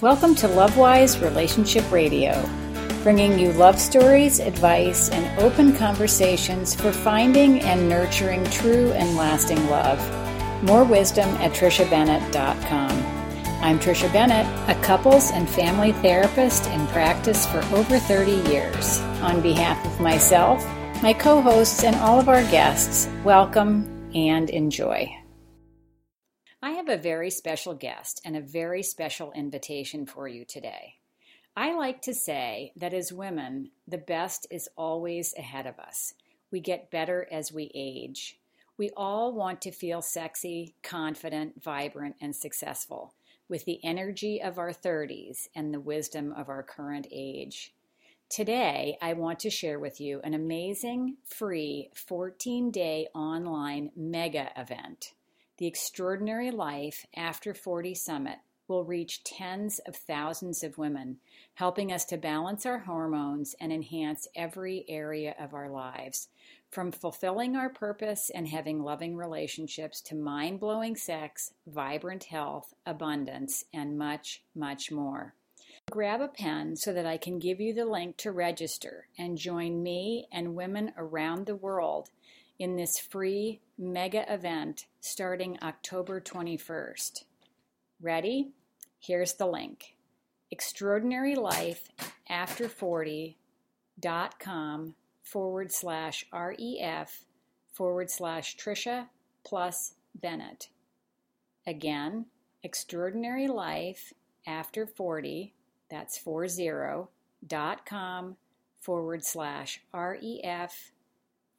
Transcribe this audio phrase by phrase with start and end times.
[0.00, 2.44] Welcome to Lovewise Relationship Radio,
[3.04, 9.70] bringing you love stories, advice, and open conversations for finding and nurturing true and lasting
[9.70, 10.00] love.
[10.64, 12.90] More wisdom at TrishaBennett.com.
[13.62, 18.98] I'm Trisha Bennett, a couples and family therapist in practice for over 30 years.
[19.22, 20.66] On behalf of myself,
[21.04, 25.23] my co hosts, and all of our guests, welcome and enjoy.
[26.64, 30.94] I have a very special guest and a very special invitation for you today.
[31.54, 36.14] I like to say that as women, the best is always ahead of us.
[36.50, 38.38] We get better as we age.
[38.78, 43.12] We all want to feel sexy, confident, vibrant, and successful
[43.46, 47.74] with the energy of our 30s and the wisdom of our current age.
[48.30, 55.12] Today, I want to share with you an amazing, free 14 day online mega event
[55.56, 61.18] the Extraordinary Life After 40 Summit will reach tens of thousands of women,
[61.54, 66.28] helping us to balance our hormones and enhance every area of our lives.
[66.70, 73.64] From fulfilling our purpose and having loving relationships to mind blowing sex, vibrant health, abundance,
[73.72, 75.34] and much, much more.
[75.88, 79.82] Grab a pen so that I can give you the link to register and join
[79.82, 82.08] me and women around the world
[82.58, 87.24] in this free mega event starting October 21st.
[88.00, 88.50] Ready?
[89.00, 89.96] Here's the link
[90.50, 91.88] Extraordinary Life
[92.28, 97.24] After 40.com forward slash REF
[97.72, 99.08] forward slash Trisha
[99.44, 100.68] plus Bennett.
[101.66, 102.26] Again,
[102.62, 104.12] Extraordinary Life
[104.46, 105.54] After 40,
[105.90, 107.08] that's 40,
[107.46, 108.36] dot com
[108.80, 110.92] forward slash REF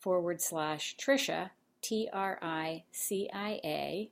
[0.06, 1.50] forward slash Tricia,
[1.82, 4.12] T R I C I A,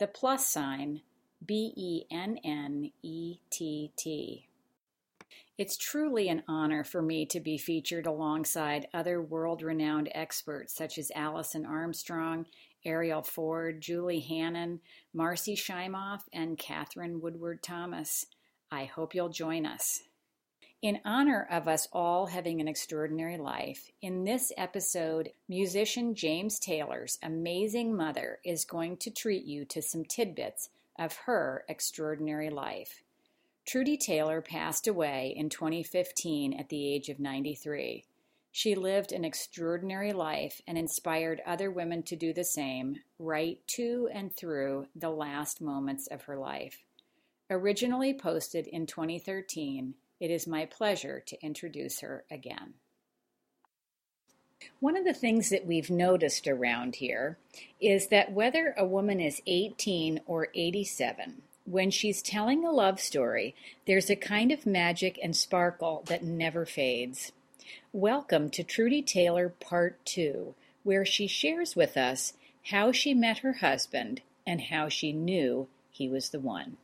[0.00, 1.02] the plus sign,
[1.46, 4.48] B E N N E T T.
[5.56, 10.98] It's truly an honor for me to be featured alongside other world renowned experts such
[10.98, 12.46] as Alison Armstrong,
[12.84, 14.80] Arielle Ford, Julie Hannon,
[15.14, 18.26] Marci Shimoff, and Katherine Woodward Thomas.
[18.72, 20.00] I hope you'll join us.
[20.82, 27.18] In honor of us all having an extraordinary life, in this episode, musician James Taylor's
[27.22, 33.02] amazing mother is going to treat you to some tidbits of her extraordinary life.
[33.66, 38.06] Trudy Taylor passed away in 2015 at the age of 93.
[38.50, 44.08] She lived an extraordinary life and inspired other women to do the same right to
[44.14, 46.84] and through the last moments of her life.
[47.50, 52.74] Originally posted in 2013, it is my pleasure to introduce her again.
[54.78, 57.38] One of the things that we've noticed around here
[57.80, 63.54] is that whether a woman is 18 or 87, when she's telling a love story,
[63.86, 67.32] there's a kind of magic and sparkle that never fades.
[67.92, 73.54] Welcome to Trudy Taylor Part 2, where she shares with us how she met her
[73.54, 76.76] husband and how she knew he was the one.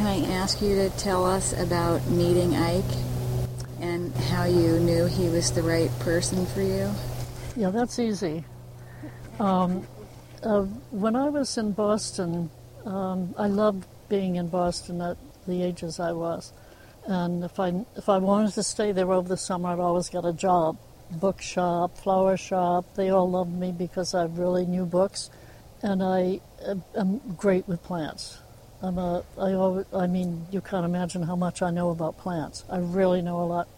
[0.00, 2.96] Can I ask you to tell us about meeting Ike
[3.82, 6.90] and how you knew he was the right person for you?
[7.54, 8.46] Yeah, that's easy.
[9.38, 9.86] Um,
[10.42, 12.48] uh, when I was in Boston,
[12.86, 16.54] um, I loved being in Boston at the ages I was.
[17.04, 20.24] And if I, if I wanted to stay there over the summer, I'd always get
[20.24, 20.78] a job.
[21.10, 25.28] Bookshop, flower shop, they all loved me because I really knew books.
[25.82, 26.40] And I
[26.96, 28.38] am great with plants.
[28.82, 32.64] I'm a, I, always, I mean, you can't imagine how much I know about plants.
[32.70, 33.68] I really know a lot.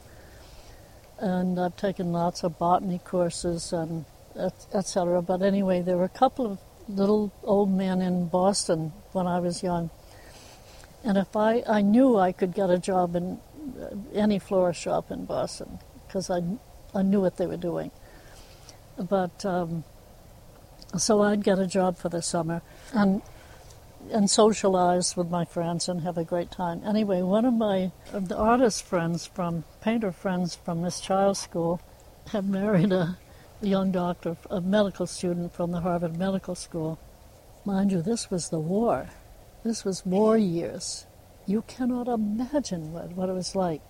[1.19, 4.05] And I've taken lots of botany courses and
[4.37, 5.19] etc.
[5.19, 6.59] Et but anyway, there were a couple of
[6.89, 9.91] little old men in Boston when I was young.
[11.05, 13.41] And if I, I knew I could get a job in
[13.81, 16.43] uh, any florist shop in Boston because I,
[16.95, 17.91] I knew what they were doing.
[18.97, 19.85] But um,
[20.97, 22.63] so I'd get a job for the summer.
[22.93, 23.23] And
[24.11, 26.83] and socialize with my friends and have a great time.
[26.85, 31.81] Anyway, one of my the artist friends from painter friends from Miss Child's School
[32.31, 33.19] had married a
[33.61, 36.99] young doctor, a medical student from the Harvard Medical School.
[37.65, 39.09] Mind you, this was the war.
[39.63, 41.07] This was war years.
[41.47, 43.83] You cannot imagine what, what it was like,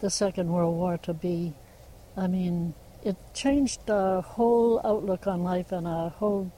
[0.00, 1.54] the Second World War, to be.
[2.16, 6.52] I mean, it changed our whole outlook on life and our whole.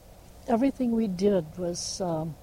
[0.49, 2.35] Everything we did was um,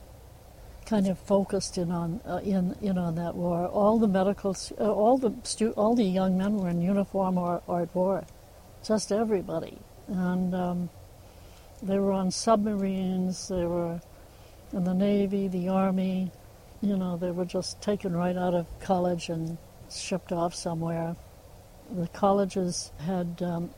[0.87, 3.67] kind of focused in on uh, in in on that war.
[3.67, 7.61] All the medical, uh, all the stu- all the young men were in uniform or,
[7.67, 8.23] or at war,
[8.83, 10.89] just everybody, and um,
[11.83, 13.49] they were on submarines.
[13.49, 13.99] They were
[14.71, 16.31] in the Navy, the Army.
[16.81, 19.57] You know, they were just taken right out of college and
[19.91, 21.15] shipped off somewhere.
[21.91, 23.69] The colleges had um,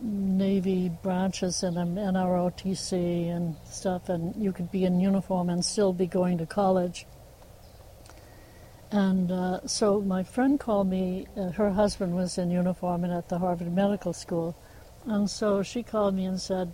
[0.00, 2.92] Navy branches and them, NROTC
[3.34, 7.06] and stuff, and you could be in uniform and still be going to college.
[8.90, 13.28] And uh, so my friend called me, uh, her husband was in uniform and at
[13.28, 14.56] the Harvard Medical School.
[15.04, 16.72] And so she called me and said,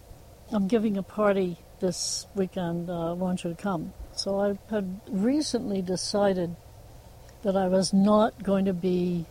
[0.53, 3.93] I'm giving a party this weekend, uh, I want you to come.
[4.15, 6.55] So I had recently decided
[7.43, 9.27] that I was not going to be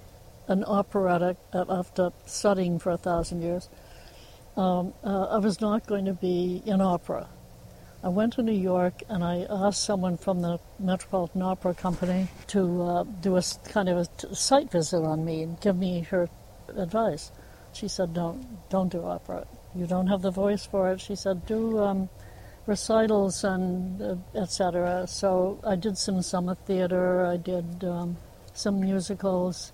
[0.47, 3.69] an operatic after studying for a thousand years.
[4.55, 7.27] Um, uh, I was not going to be in opera.
[8.03, 12.83] I went to New York and I asked someone from the Metropolitan Opera Company to
[12.83, 16.29] uh, do a kind of a site visit on me and give me her
[16.75, 17.31] advice.
[17.71, 19.47] She said, "Don't, don't do opera.
[19.73, 22.09] You don't have the voice for it." She said, "Do um,
[22.67, 27.25] recitals and uh, etc." So I did some summer theater.
[27.25, 28.17] I did um,
[28.53, 29.71] some musicals.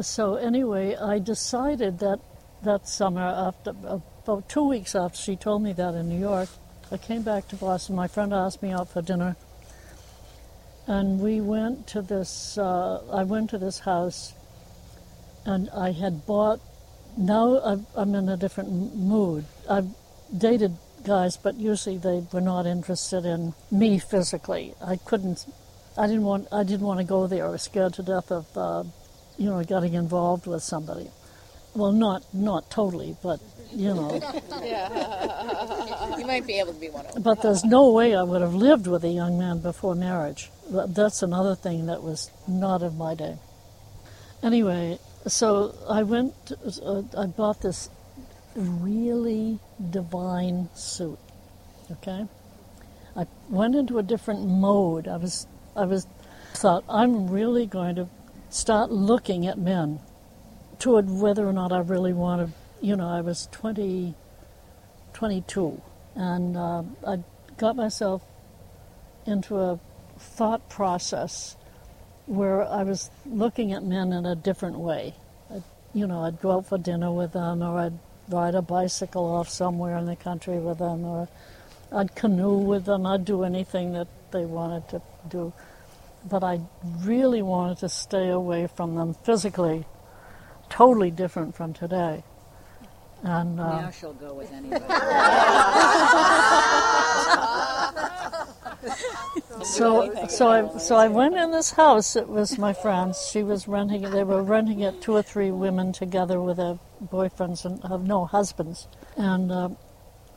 [0.00, 2.20] So anyway, I decided that
[2.62, 6.48] that summer, after about two weeks after she told me that in New York,
[6.90, 7.94] I came back to Boston.
[7.94, 9.36] My friend asked me out for dinner,
[10.86, 12.58] and we went to this.
[12.58, 14.34] Uh, I went to this house,
[15.44, 16.60] and I had bought.
[17.16, 19.44] Now I'm in a different mood.
[19.70, 19.88] I've
[20.36, 24.74] dated guys, but usually they were not interested in me physically.
[24.84, 25.46] I couldn't.
[25.96, 26.48] I didn't want.
[26.50, 27.46] I didn't want to go there.
[27.46, 28.84] I was scared to death of, uh,
[29.36, 31.08] you know, getting involved with somebody.
[31.74, 33.40] Well, not not totally, but
[33.72, 34.14] you know.
[34.62, 36.16] yeah.
[36.18, 37.22] you might be able to be one of them.
[37.22, 40.50] But there's no way I would have lived with a young man before marriage.
[40.70, 43.36] That's another thing that was not of my day.
[44.42, 46.52] Anyway, so I went,
[46.82, 47.88] uh, I bought this
[48.54, 49.58] really
[49.90, 51.18] divine suit.
[51.90, 52.26] Okay?
[53.16, 55.08] I went into a different mode.
[55.08, 55.46] I was,
[55.76, 56.06] I was,
[56.54, 58.08] thought, I'm really going to
[58.54, 59.98] start looking at men
[60.78, 64.14] toward whether or not I really wanted, you know, I was 20,
[65.12, 65.82] 22,
[66.14, 67.18] and uh, I
[67.58, 68.22] got myself
[69.26, 69.80] into a
[70.16, 71.56] thought process
[72.26, 75.14] where I was looking at men in a different way.
[75.50, 75.60] I,
[75.92, 77.98] you know, I'd go out for dinner with them, or I'd
[78.28, 81.28] ride a bicycle off somewhere in the country with them, or
[81.90, 83.04] I'd canoe with them.
[83.04, 85.52] I'd do anything that they wanted to do.
[86.28, 86.60] But I
[87.00, 89.84] really wanted to stay away from them physically,
[90.68, 92.24] totally different from today.
[93.22, 94.84] And uh, now she'll go with anybody.
[99.64, 102.16] so, so I, so I went in this house.
[102.16, 103.28] It was my friend's.
[103.30, 104.10] She was renting it.
[104.10, 108.26] They were renting it, two or three women together with their boyfriends and uh, no
[108.26, 108.88] husbands.
[109.16, 109.70] And uh,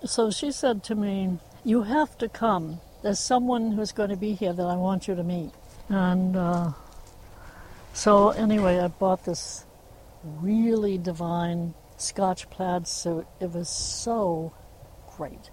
[0.05, 2.79] so she said to me, "You have to come.
[3.03, 5.51] There's someone who's going to be here that I want you to meet."
[5.89, 6.71] And uh,
[7.93, 9.65] so anyway, I bought this
[10.23, 13.25] really divine Scotch plaid suit.
[13.39, 14.53] It was so
[15.15, 15.49] great.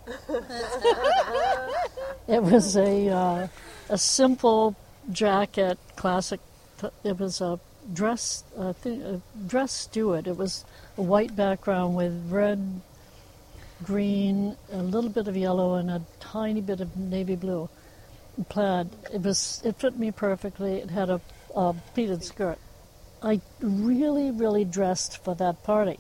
[2.29, 3.49] it was a uh,
[3.89, 4.75] a simple
[5.11, 6.41] jacket, classic.
[7.05, 7.61] It was a
[7.93, 10.27] dress uh, th- a dress Stuart.
[10.27, 10.65] It was
[10.99, 12.81] a white background with red,
[13.85, 17.69] green, a little bit of yellow, and a tiny bit of navy blue
[18.49, 18.91] plaid.
[19.13, 20.77] It was it fit me perfectly.
[20.77, 21.21] It had a,
[21.55, 22.59] a pleated skirt.
[23.23, 25.99] I really, really dressed for that party.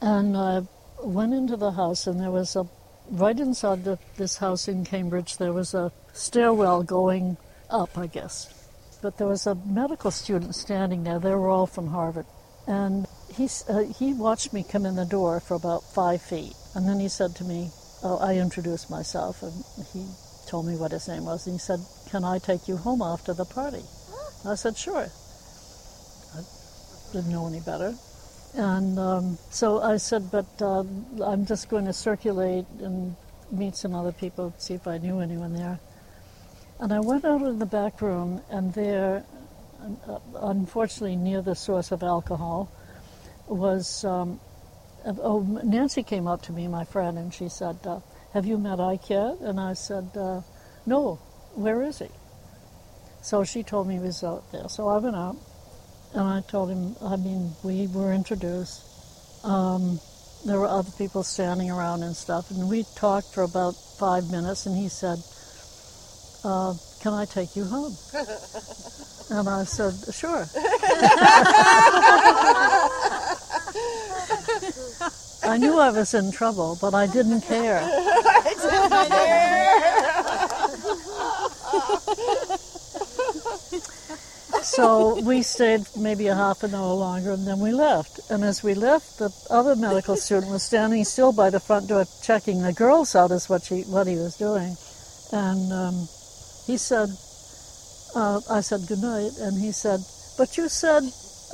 [0.00, 0.62] And I
[1.02, 2.66] went into the house, and there was a
[3.10, 5.36] right inside the, this house in Cambridge.
[5.38, 7.36] There was a stairwell going
[7.70, 8.52] up, I guess.
[9.02, 11.18] But there was a medical student standing there.
[11.18, 12.26] They were all from Harvard,
[12.66, 16.88] and he uh, he watched me come in the door for about five feet, and
[16.88, 17.70] then he said to me,
[18.02, 20.06] oh, I introduced myself, and he
[20.46, 23.34] told me what his name was, and he said, "Can I take you home after
[23.34, 23.82] the party?"
[24.44, 25.08] I said, "Sure."
[26.34, 26.40] I
[27.12, 27.94] didn't know any better.
[28.54, 30.82] And um, so I said, but uh,
[31.22, 33.14] I'm just going to circulate and
[33.50, 35.78] meet some other people, see if I knew anyone there.
[36.80, 39.24] And I went out in the back room, and there,
[40.08, 42.70] uh, unfortunately near the source of alcohol,
[43.46, 44.04] was.
[44.04, 44.40] Um,
[45.04, 48.00] oh, Nancy came up to me, my friend, and she said, uh,
[48.36, 49.38] Have you met Ike yet?
[49.40, 50.42] And I said, uh,
[50.84, 51.14] No,
[51.54, 52.08] where is he?
[53.22, 54.68] So she told me he was out there.
[54.68, 55.38] So I went out
[56.12, 58.82] and I told him, I mean, we were introduced.
[59.42, 60.00] Um,
[60.44, 64.66] there were other people standing around and stuff, and we talked for about five minutes,
[64.66, 65.18] and he said,
[66.44, 67.96] uh, Can I take you home?
[69.30, 70.44] and I said, Sure.
[75.42, 77.80] I knew I was in trouble, but I didn't care.
[84.62, 88.18] so we stayed maybe a half an hour longer and then we left.
[88.30, 92.04] And as we left, the other medical student was standing still by the front door
[92.22, 94.76] checking the girls out, is what, she, what he was doing.
[95.32, 96.08] And um,
[96.66, 97.08] he said,
[98.14, 99.32] uh, I said, good night.
[99.38, 100.00] And he said,
[100.36, 101.04] but you said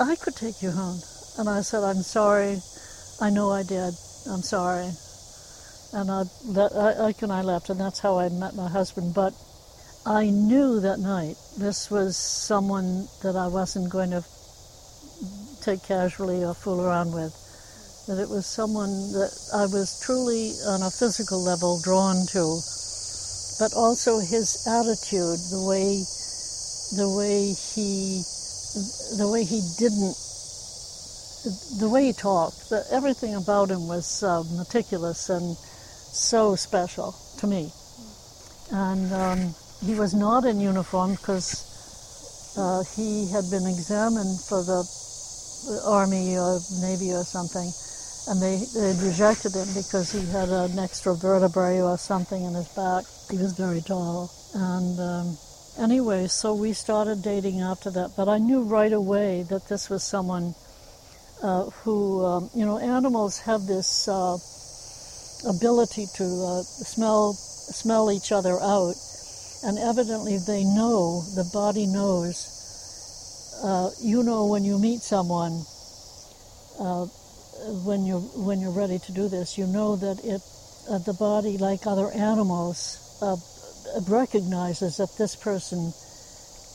[0.01, 1.01] I could take you home.
[1.39, 2.61] And I said, I'm sorry,
[3.21, 3.95] I know I did.
[4.29, 4.91] I'm sorry.
[5.93, 6.25] And I,
[6.57, 9.15] I, Ike and I left, and that's how I met my husband.
[9.15, 9.35] But
[10.07, 14.25] I knew that night this was someone that I wasn't going to
[15.63, 17.39] take casually or fool around with.
[18.09, 22.59] That it was someone that I was truly, on a physical level, drawn to.
[23.61, 26.03] But also his attitude, the way,
[26.97, 28.25] the way he,
[29.19, 30.17] the way he didn't,
[31.79, 37.47] the way he talked, the, everything about him was uh, meticulous and so special to
[37.47, 37.73] me.
[38.71, 44.85] And um, he was not in uniform because uh, he had been examined for the
[45.85, 47.71] Army or Navy or something,
[48.29, 52.69] and they, they rejected him because he had an extra vertebrae or something in his
[52.69, 53.05] back.
[53.31, 54.31] He was very tall.
[54.55, 55.37] And um,
[55.79, 60.03] anyway, so we started dating after that, but I knew right away that this was
[60.03, 60.55] someone
[61.43, 64.39] uh, who, um, you know, animals have this uh,
[65.49, 68.95] ability to uh, smell smell each other out
[69.65, 72.59] and evidently they know, the body knows.
[73.63, 75.53] Uh, you know when you meet someone,
[76.81, 77.07] uh,
[77.87, 80.43] when you're when you're ready to do this, you know that it,
[80.91, 83.37] uh, the body, like other animals, uh,
[84.11, 85.93] recognizes that this person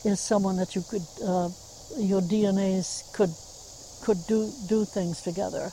[0.08, 1.50] is someone that you could, uh,
[1.98, 3.30] your DNAs could
[4.08, 5.64] could do do things together.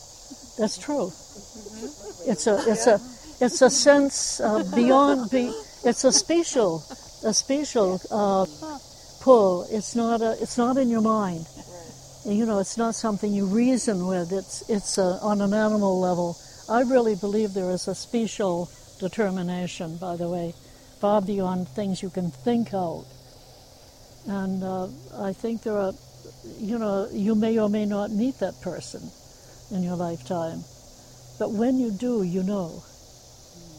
[0.59, 1.07] That's true.
[1.07, 2.31] Mm-hmm.
[2.31, 2.97] It's a it's a
[3.45, 4.41] it's a sense
[4.75, 5.31] beyond.
[5.31, 5.43] Be,
[5.89, 6.83] it's a spatial
[7.23, 8.45] a spatial uh,
[9.21, 9.67] pull.
[9.71, 11.47] It's not a, it's not in your mind.
[12.25, 14.31] You know, it's not something you reason with.
[14.31, 16.37] It's it's a, on an animal level.
[16.67, 19.97] I really believe there is a spatial determination.
[19.97, 20.53] By the way,
[20.99, 23.05] far beyond things you can think out.
[24.27, 24.87] And uh,
[25.21, 25.93] I think there are,
[26.59, 29.09] you know, you may or may not meet that person
[29.71, 30.63] in your lifetime,
[31.39, 32.83] but when you do, you know.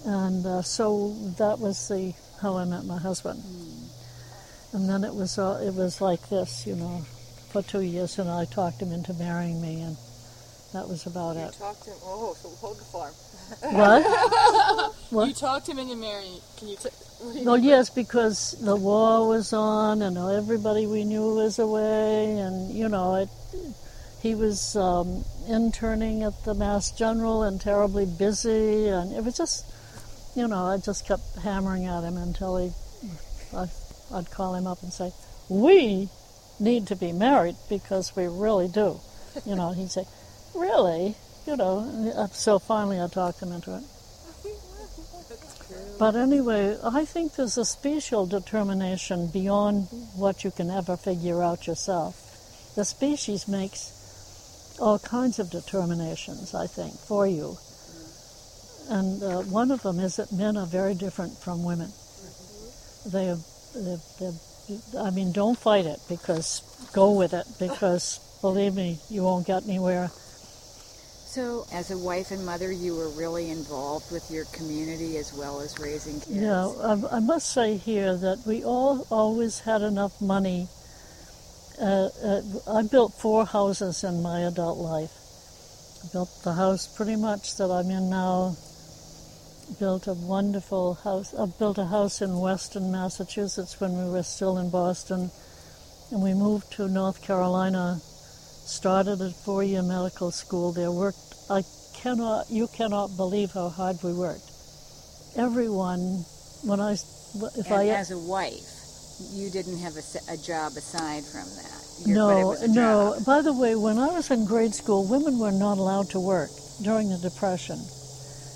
[0.05, 3.43] And uh, so that was the how I met my husband.
[4.73, 7.05] And then it was uh, it was like this, you know,
[7.51, 9.97] for two years, and I talked him into marrying me, and
[10.75, 11.55] that was about you it.
[11.55, 11.95] Talked him.
[12.05, 13.15] Oh, so hold the farm.
[13.73, 14.95] What?
[15.11, 15.29] what?
[15.29, 16.41] You talked him into marrying.
[16.59, 16.77] Can you?
[16.77, 22.71] T- well, yes, because the war was on, and everybody we knew was away, and
[22.71, 23.29] you know, it,
[24.23, 29.65] he was um, interning at the Mass General and terribly busy, and it was just
[30.37, 32.71] you know, I just kept hammering at him until he,
[33.57, 33.67] I,
[34.13, 35.11] I'd call him up and say,
[35.49, 36.11] "We
[36.61, 39.01] need to be married because we really do."
[39.47, 40.05] You know, he'd say,
[40.55, 43.85] "Really?" You know, so finally I talked him into it.
[45.99, 51.67] But anyway, I think there's a special determination beyond what you can ever figure out
[51.67, 52.75] yourself.
[52.77, 57.57] The species makes all kinds of determinations, I think, for you.
[58.91, 61.91] And uh, one of them is that men are very different from women.
[63.07, 63.35] They,
[63.75, 66.61] they, they, I mean, don't fight it because
[66.93, 70.11] go with it because believe me, you won't get anywhere.
[71.37, 75.61] So, as a wife and mother, you were really involved with your community as well
[75.61, 76.31] as raising kids.
[76.31, 80.67] Yeah, I, I must say here that we all always had enough money.
[81.79, 85.13] Uh, uh, I built four houses in my adult life.
[86.05, 88.57] I built the house pretty much that I'm in now
[89.79, 91.35] built a wonderful house.
[91.35, 95.31] I built a house in Weston, Massachusetts when we were still in Boston,
[96.11, 98.01] and we moved to North Carolina.
[98.01, 100.91] Started a four-year medical school there.
[100.91, 101.26] Worked.
[101.49, 101.63] I
[101.95, 102.51] cannot.
[102.51, 104.51] You cannot believe how hard we worked.
[105.37, 106.25] Everyone,
[106.63, 108.67] when I, if and I as a wife,
[109.33, 111.73] you didn't have a, a job aside from that.
[112.05, 113.17] Your, no, no.
[113.25, 116.51] By the way, when I was in grade school, women were not allowed to work
[116.83, 117.79] during the Depression.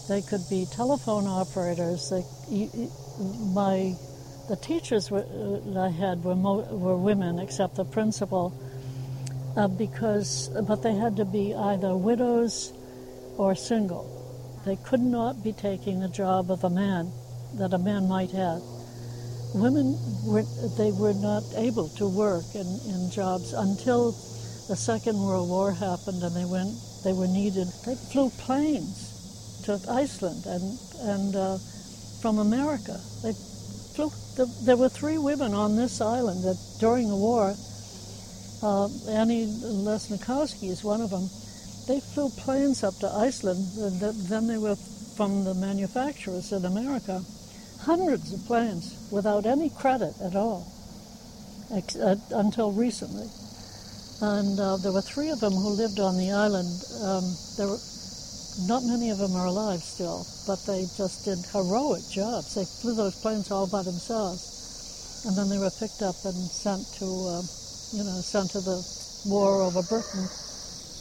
[0.09, 2.11] They could be telephone operators.
[2.11, 2.23] They,
[3.55, 3.95] my,
[4.49, 8.53] the teachers were, uh, I had were, mo- were women, except the principal,
[9.57, 12.73] uh, because but they had to be either widows
[13.41, 14.05] or single.
[14.67, 17.11] They could not be taking the job of a man
[17.55, 18.61] that a man might have.
[19.55, 20.45] Women were
[20.77, 24.13] they were not able to work in, in jobs until
[24.69, 27.69] the Second World War happened and they went they were needed.
[27.87, 30.79] They flew planes to Iceland and
[31.09, 31.57] and uh,
[32.21, 33.01] from America.
[33.23, 33.33] They
[33.97, 34.13] flew.
[34.37, 37.57] The, there were three women on this island that during the war
[38.63, 41.31] uh, Annie Lesnikowski is one of them.
[41.91, 44.77] They flew planes up to Iceland, and then they were
[45.17, 47.21] from the manufacturers in America.
[47.81, 50.71] Hundreds of planes without any credit at all
[51.75, 53.27] uh, until recently.
[54.23, 56.71] And uh, there were three of them who lived on the island.
[57.03, 57.27] Um,
[57.59, 57.83] there were,
[58.69, 62.55] not many of them are alive still, but they just did heroic jobs.
[62.55, 66.87] They flew those planes all by themselves, and then they were picked up and sent
[67.03, 67.43] to, uh,
[67.91, 68.79] you know, sent to the
[69.27, 70.29] war over Britain.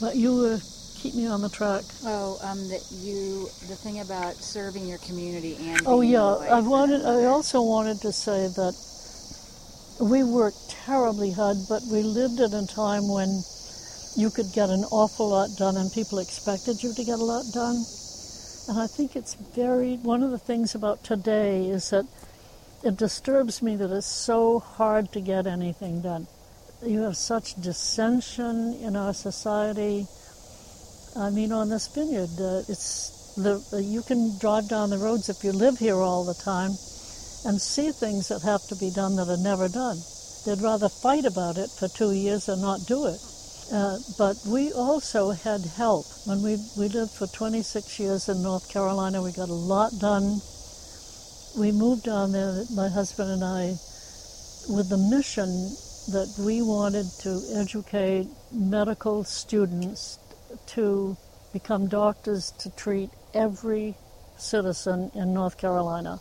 [0.02, 0.60] But you uh,
[1.02, 1.84] keep me on the track.
[2.04, 7.06] Oh, um, that you the thing about serving your community and oh yeah, I wanted.
[7.06, 8.76] I also wanted to say that
[10.02, 13.42] we worked terribly hard, but we lived at a time when
[14.16, 17.46] you could get an awful lot done and people expected you to get a lot
[17.54, 17.84] done.
[18.68, 22.06] And I think it's very, one of the things about today is that
[22.84, 26.28] it disturbs me that it's so hard to get anything done.
[26.86, 30.08] You have such dissension in our society.
[31.20, 35.28] I mean, on this vineyard, uh, it's the uh, you can drive down the roads
[35.28, 36.72] if you live here all the time,
[37.44, 40.00] and see things that have to be done that are never done.
[40.46, 43.20] They'd rather fight about it for two years than not do it.
[43.70, 46.06] Uh, but we also had help.
[46.26, 50.40] When we, we lived for 26 years in North Carolina, we got a lot done.
[51.58, 53.76] We moved down there, my husband and I,
[54.72, 55.76] with the mission
[56.16, 60.18] that we wanted to educate medical students
[60.68, 61.18] to
[61.54, 63.96] become doctors to treat every
[64.38, 66.20] citizen in North Carolina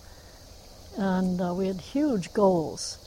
[0.99, 2.99] and uh, we had huge goals.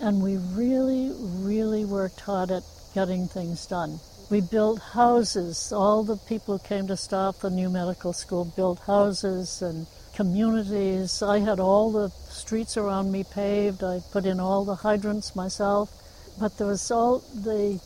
[0.00, 2.62] And we really, really worked hard at
[2.94, 3.98] getting things done.
[4.30, 5.72] We built houses.
[5.72, 11.22] All the people who came to start the new medical school built houses and communities.
[11.22, 13.82] I had all the streets around me paved.
[13.82, 15.90] I put in all the hydrants myself.
[16.38, 17.80] But there was all the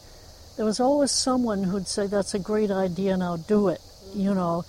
[0.56, 3.16] there was always someone who'd say, "That's a great idea.
[3.16, 3.80] Now do it,"
[4.14, 4.64] you know,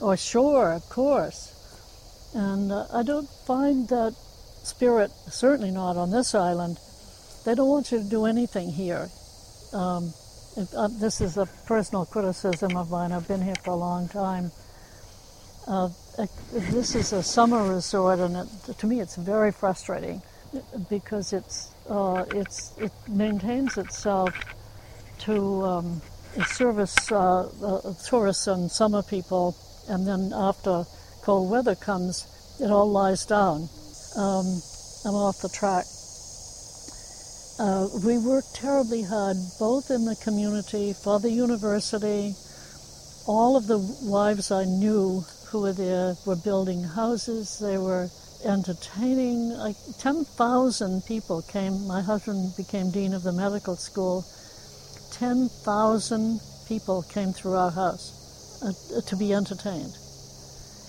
[0.00, 1.54] or "Sure, of course."
[2.34, 4.14] And uh, I don't find that
[4.62, 6.78] spirit, certainly not on this island.
[7.44, 9.08] They don't want you to do anything here.
[9.72, 10.12] Um,
[10.56, 13.12] if, uh, this is a personal criticism of mine.
[13.12, 14.52] I've been here for a long time.
[15.66, 15.88] Uh,
[16.52, 20.22] this is a summer resort, and it, to me, it's very frustrating
[20.88, 24.34] because it's uh, it's it maintains itself
[25.20, 26.02] to um,
[26.46, 29.56] service uh, uh, tourists and summer people,
[29.88, 30.84] and then after
[31.22, 32.26] cold weather comes,
[32.60, 33.68] it all lies down.
[34.16, 34.46] Um,
[35.04, 35.84] I'm off the track.
[37.58, 42.34] Uh, we worked terribly hard, both in the community, for the university.
[43.26, 47.58] All of the wives I knew who were there were building houses.
[47.58, 48.08] They were
[48.44, 49.50] entertaining.
[49.50, 51.86] Like 10,000 people came.
[51.86, 54.24] My husband became dean of the medical school.
[55.20, 59.92] 10,000 people came through our house uh, to be entertained.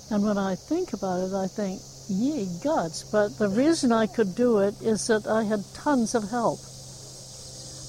[0.09, 3.03] And when I think about it, I think, ye gods.
[3.11, 6.59] But the reason I could do it is that I had tons of help.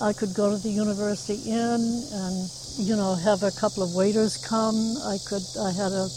[0.02, 1.78] I could go to the University Inn
[2.10, 4.98] and, you know, have a couple of waiters come.
[5.06, 6.10] I could, I had a,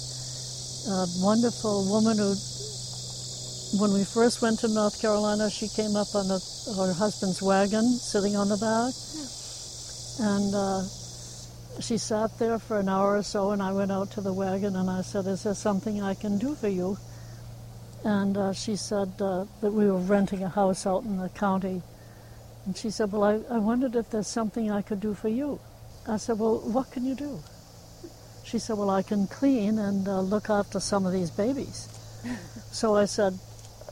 [0.89, 2.33] a wonderful woman who,
[3.77, 8.35] when we first went to North Carolina, she came up on her husband's wagon, sitting
[8.35, 9.44] on the back.
[10.19, 10.83] And uh,
[11.81, 14.75] she sat there for an hour or so, and I went out to the wagon
[14.75, 16.97] and I said, Is there something I can do for you?
[18.03, 21.81] And uh, she said uh, that we were renting a house out in the county.
[22.65, 25.59] And she said, Well, I, I wondered if there's something I could do for you.
[26.07, 27.39] I said, Well, what can you do?
[28.45, 31.89] She said, Well, I can clean and uh, look after some of these babies.
[32.71, 33.33] so I said,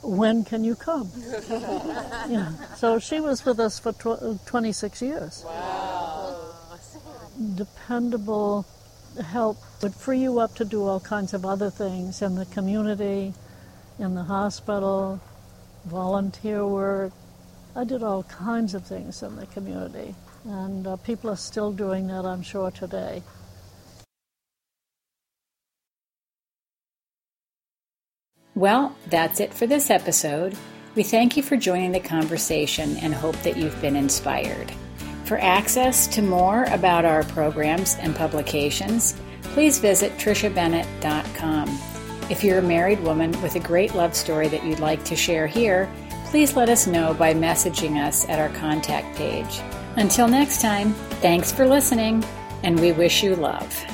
[0.02, 1.10] When can you come?
[1.50, 2.52] yeah.
[2.76, 5.44] So she was with us for tw- 26 years.
[5.44, 5.73] Wow
[7.54, 8.66] dependable
[9.22, 13.34] help would free you up to do all kinds of other things in the community,
[13.98, 15.20] in the hospital,
[15.84, 17.12] volunteer work.
[17.76, 22.06] I did all kinds of things in the community, and uh, people are still doing
[22.08, 23.22] that, I'm sure, today.
[28.54, 30.56] Well, that's it for this episode.
[30.94, 34.72] We thank you for joining the conversation and hope that you've been inspired.
[35.24, 41.78] For access to more about our programs and publications, please visit trishabennett.com.
[42.30, 45.46] If you're a married woman with a great love story that you'd like to share
[45.46, 45.90] here,
[46.26, 49.60] please let us know by messaging us at our contact page.
[49.96, 52.24] Until next time, thanks for listening,
[52.62, 53.93] and we wish you love.